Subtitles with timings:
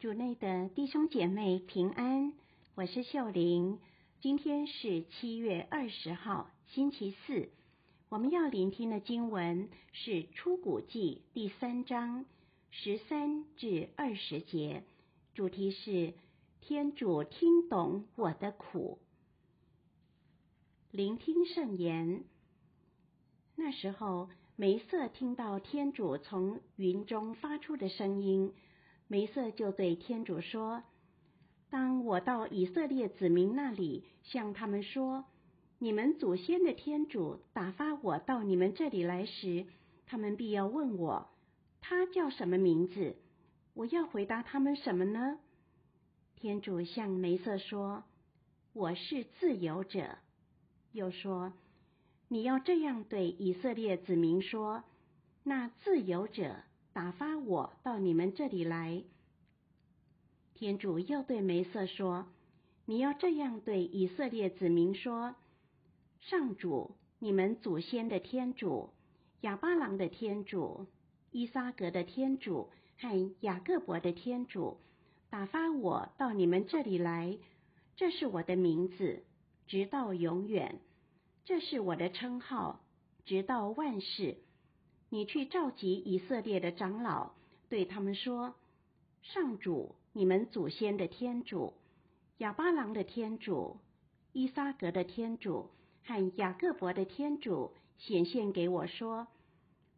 [0.00, 2.32] 主内的弟兄姐妹平安，
[2.74, 3.78] 我是秀玲。
[4.22, 7.50] 今天是七月二十号，星期四。
[8.08, 12.24] 我们要聆听的经文是《出谷记》第三章
[12.70, 14.84] 十三至二十节，
[15.34, 16.14] 主题是
[16.62, 18.98] 天主听懂我的苦。
[20.90, 22.24] 聆听圣言。
[23.54, 28.54] 那时候，梅瑟听到天主从云中发出的声音，
[29.10, 30.84] 梅瑟就对天主说
[31.68, 35.24] ：“当我到以色列子民那里，向他们说，
[35.80, 39.66] 你们祖先的天主打发我到你们这里来时，
[40.06, 41.28] 他们必要问我，
[41.80, 43.16] 他叫什么名字？
[43.74, 45.40] 我要回答他们什么呢？”
[46.38, 48.04] 天主向梅瑟说
[48.72, 50.18] ：“我是自由者。”
[50.92, 51.52] 又说。
[52.28, 54.84] 你要这样对以色列子民说
[55.42, 56.54] ：“那自由者
[57.00, 59.02] 打发我到你们这里来。”
[60.52, 62.26] 天主又对梅瑟说
[62.84, 65.34] ：“你要这样对以色列子民说：
[66.20, 68.90] 上主，你们祖先的天主，
[69.40, 70.88] 亚巴郎的天主，
[71.30, 74.76] 伊撒格的天主和雅各伯的天主，
[75.30, 77.38] 打发我到你们这里来。
[77.96, 79.24] 这是我的名字，
[79.66, 80.78] 直到永远。”
[81.46, 82.84] 这是我的称号，
[83.24, 84.36] 直到万世。
[85.12, 87.32] 你去召集以色列的长老，
[87.68, 88.54] 对他们说
[89.22, 91.74] ：“上主，你们祖先的天主，
[92.38, 93.78] 亚巴郎的天主，
[94.32, 95.68] 伊撒格的天主
[96.04, 99.26] 和雅各伯的天主显现给我说：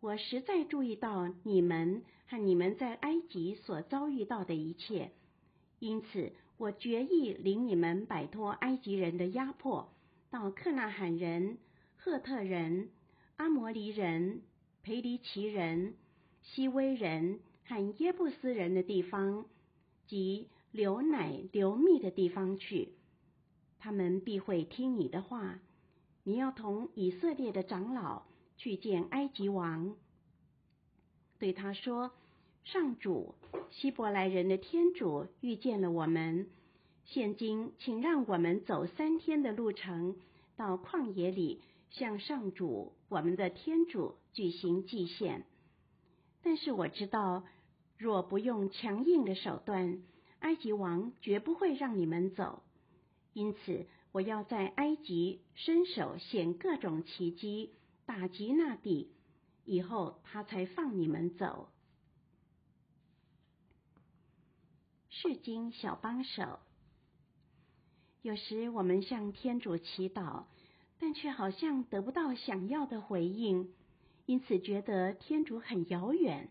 [0.00, 5.12] 我实在注意到你们和你们在埃及所遭遇到的一切，
[5.80, 9.90] 因此我决意领你们摆脱埃及人的压迫。”
[10.30, 11.58] 到克纳罕人、
[11.96, 12.88] 赫特人、
[13.36, 14.40] 阿摩黎人、
[14.84, 15.94] 培黎奇人、
[16.42, 19.46] 希威人和耶布斯人的地方，
[20.06, 22.90] 及流奶流蜜的地方去，
[23.78, 25.58] 他们必会听你的话。
[26.22, 28.24] 你要同以色列的长老
[28.58, 29.96] 去见埃及王，
[31.38, 32.12] 对他说
[32.64, 33.34] ：“上主，
[33.70, 36.46] 希伯来人的天主遇见了我们。”
[37.06, 40.16] 现今，请让我们走三天的路程，
[40.56, 45.46] 到旷野里向上主我们的天主举行祭献。
[46.42, 47.44] 但是我知道，
[47.96, 50.02] 若不用强硬的手段，
[50.40, 52.62] 埃及王绝不会让你们走。
[53.32, 57.72] 因此，我要在埃及伸手显各种奇迹，
[58.04, 59.10] 打击那地，
[59.64, 61.68] 以后他才放你们走。
[65.08, 66.58] 释经小帮手。
[68.20, 70.44] 有时我们向天主祈祷，
[70.98, 73.72] 但却好像得不到想要的回应，
[74.26, 76.48] 因此觉得天主很遥远，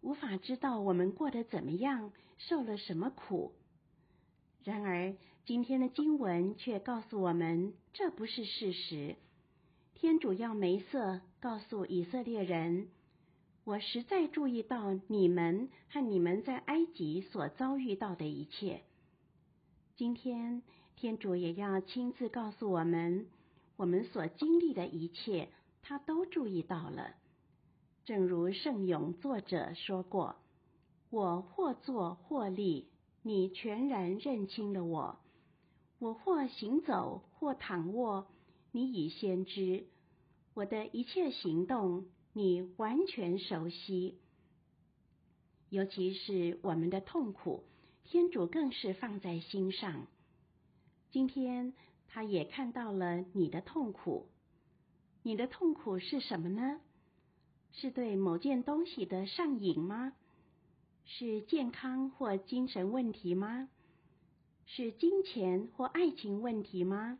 [0.00, 3.52] 无法知道我们过得怎么样，受了什么苦。
[4.64, 9.16] 然而，今天的经文却告诉我们，这不是事实。
[9.94, 12.88] 天主要梅瑟告诉以色列人
[13.64, 18.82] ：“我实在注意到你们和你们在埃及所遭遇到的一切。”
[19.96, 20.62] 今天。
[20.94, 23.26] 天主也要亲自告诉我们，
[23.82, 25.48] 我们所经历的一切，
[25.82, 27.16] 他都注意到了。
[28.04, 30.36] 正如圣咏作者说过
[31.10, 32.86] ：“我或坐或立，
[33.22, 35.18] 你全然认清了我；
[35.98, 38.28] 我或行走或躺卧，
[38.70, 39.88] 你已先知。
[40.54, 44.16] 我的一切行动，你完全熟悉。
[45.70, 47.64] 尤其是我们的痛苦，
[48.04, 50.06] 天主更是放在心上。”
[51.10, 51.74] 今天，
[52.14, 54.26] 他也看到了你的痛苦。
[55.22, 56.78] 你的痛苦是什么呢？
[57.72, 60.12] 是对某件东西的上瘾吗？
[61.06, 63.70] 是健康或精神问题吗？
[64.66, 67.18] 是金钱或爱情问题吗？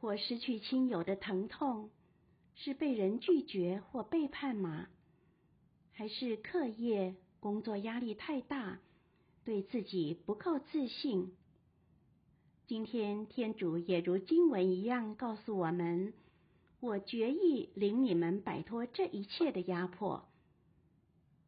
[0.00, 1.90] 或失去亲友的疼痛？
[2.54, 4.86] 是被人拒绝或背叛吗？
[5.90, 8.78] 还是课业、工作压力太大，
[9.44, 11.32] 对自己不够自信？
[12.68, 16.14] 今天，天主也如经文一样告诉我们
[16.80, 20.24] ：“我决意领你们摆脱这一切的压迫。”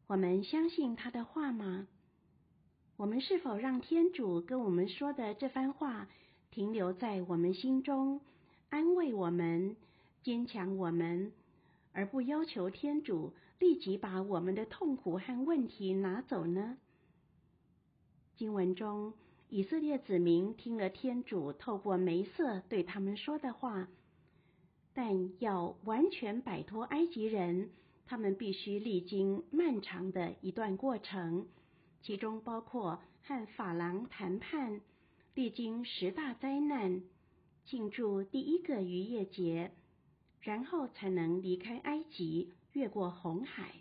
[0.07, 1.87] 我们相信他的话吗？
[2.97, 6.07] 我们是否让天主跟我们说的这番话
[6.51, 8.21] 停留在我们心中，
[8.69, 9.75] 安慰我们、
[10.21, 11.31] 坚强我们，
[11.93, 16.77] 而不要求天主立即把我们的痛苦和问题拿走呢？
[18.35, 19.13] 经文中。
[19.55, 23.87] 以色列子民听了天主透过梅瑟对他们说的话，
[24.93, 27.69] 但要完全摆脱埃及人，
[28.05, 31.47] 他们必须历经漫长的一段过程，
[32.01, 34.81] 其中包括和法郎谈判、
[35.35, 37.01] 历经十大灾难、
[37.63, 39.71] 庆祝第一个逾越节，
[40.41, 43.71] 然后才能离开埃及，越过红海。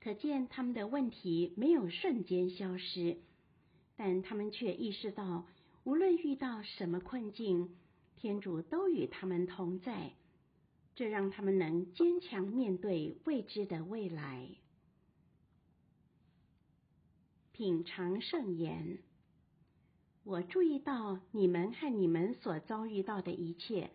[0.00, 3.18] 可见他们的问题没有瞬间消失，
[3.96, 5.46] 但他们却意识到，
[5.84, 7.74] 无论遇到什么困境，
[8.16, 10.12] 天主都与他们同在，
[10.94, 14.48] 这让他们能坚强面对未知的未来。
[17.52, 18.98] 品尝圣言，
[20.24, 23.90] 我注意到你们和你们所遭遇到的一切，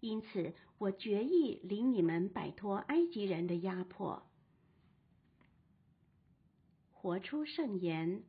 [0.00, 4.24] 因此我决意领你们摆脱埃及人的压迫。
[6.92, 8.24] 活出圣言，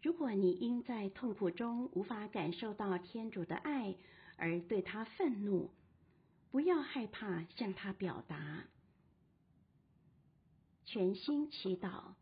[0.00, 3.96] 如果你因在痛苦中无法感受到天主的爱
[4.36, 5.70] 而对他愤怒，
[6.50, 8.64] 不要害怕向他表达。
[10.84, 12.14] 全心祈祷。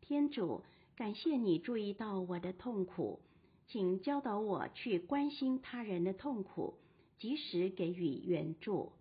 [0.00, 0.62] 天主，
[0.94, 3.20] 感谢你注意到我的痛苦，
[3.66, 6.78] 请教导我去关心他人的痛苦，
[7.18, 8.92] 及时给予援助。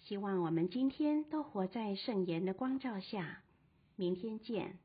[0.00, 3.42] 希望我们今天都活在圣言的光照下。
[3.96, 4.78] 明天见。